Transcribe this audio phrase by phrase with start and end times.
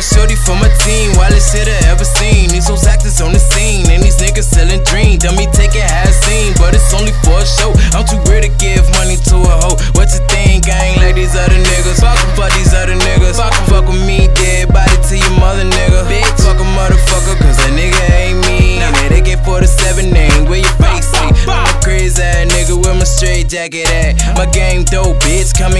[0.00, 2.48] a shorty for my team, wildest shit I ever seen.
[2.48, 5.20] These hoes actors on the scene, and these niggas selling dream.
[5.20, 7.70] Dummy take it has seen, but it's only for a show.
[7.92, 9.76] I'm too weird to give money to a hoe.
[9.92, 10.72] What you think?
[10.72, 12.00] I ain't like these other niggas.
[12.00, 13.36] Fuck 'em, fuck these other niggas.
[13.36, 16.00] Fuck 'em, fuck with me, dead body to your mother, nigga.
[16.08, 18.80] Bitch, fuck a motherfucker, cause that nigga ain't me.
[18.80, 21.28] And that AK 47 name, where your face see?
[21.44, 24.16] I'm a crazy ass nigga with my straight jacket at.
[24.38, 25.76] My game dope, bitch, come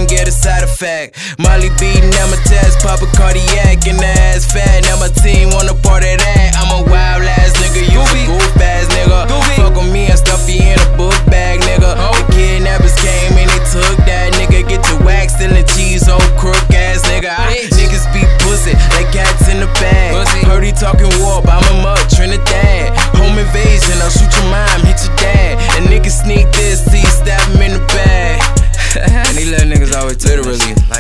[0.80, 1.16] effect.
[1.38, 4.84] Molly beating, I'm a test, pop a cardiac, and the ass fat.
[4.88, 6.04] Now my team wanna part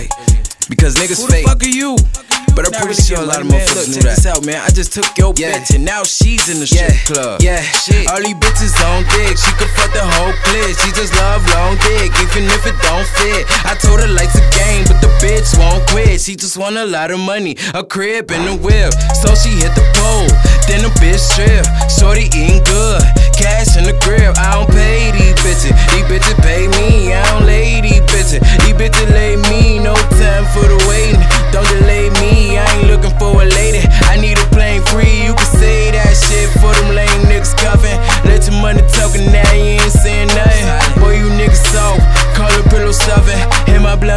[0.00, 0.10] like,
[0.68, 1.46] because niggas Who the fake.
[1.46, 1.96] fuck are you?
[2.56, 4.16] But I'm pretty sure a lot of motherfuckers knew check that.
[4.20, 4.58] this out, man.
[4.60, 5.54] I just took your Yeah.
[5.54, 7.40] bitch and now she's in the Yeah, strip club.
[7.40, 8.10] yeah, shit.
[8.10, 10.74] All these bitches on dick, she could fuck the whole clique.
[10.82, 13.46] She just love long dick, even if it don't fit.
[13.64, 16.20] I told her life's a game, but the bitch won't quit.
[16.20, 18.92] She just want a lot of money, a crib and a whip.
[19.22, 20.28] So she hit the pole,
[20.66, 21.64] then the bitch strip.
[21.98, 23.00] Shorty eating good,
[23.38, 24.36] cash in the grip.
[24.36, 24.99] I don't pay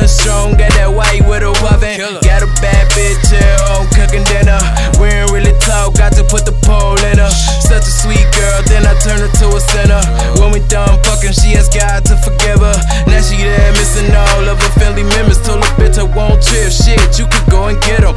[0.03, 1.95] Blood strong, got that white widow puffin'.
[1.95, 4.59] Got a bad bitch here, home cooking dinner.
[4.99, 7.31] We ain't really talk, got to put the pole in her.
[7.63, 10.03] Such a sweet girl, then I turn her to a sinner.
[10.43, 12.75] When we done fucking, she asked God to forgive her.
[13.07, 15.39] Now she there missing all of her family members.
[15.39, 16.67] Told her bitch I won't trip.
[16.67, 18.11] Shit, you could go and get them.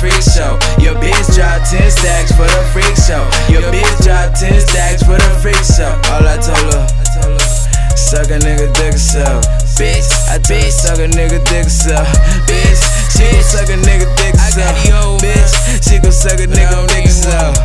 [0.00, 0.56] Freak show.
[0.80, 3.20] Your bitch drop 10 stacks for the freak show.
[3.52, 5.92] Your bitch drop 10 stacks for the freak show.
[6.08, 6.88] All I told her,
[7.94, 9.22] suck a nigga dick so.
[9.76, 12.00] Bitch, I told her suck a nigga dick so.
[12.48, 12.80] Bitch,
[13.12, 14.64] she gon' suck a nigga dick so.
[15.20, 15.52] Bitch,
[15.84, 17.59] she gon' suck a nigga dick so.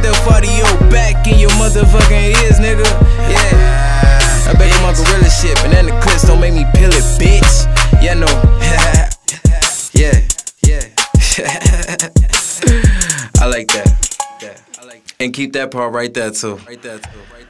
[0.00, 2.84] Back in your motherfucking ears, nigga.
[3.30, 4.48] Yeah.
[4.48, 7.66] I bet them on gorilla shit, banana clips don't make me peel it, bitch.
[8.02, 8.26] Yeah, no.
[9.92, 10.20] yeah,
[10.62, 10.88] yeah.
[13.40, 13.88] I like that.
[15.20, 16.56] And keep that part right there too.
[16.66, 17.10] Right there too.
[17.34, 17.49] Right